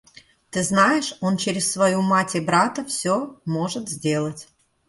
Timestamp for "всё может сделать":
2.83-4.47